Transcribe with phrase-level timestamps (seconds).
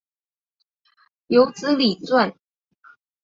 [1.27, 2.33] 有子李撰。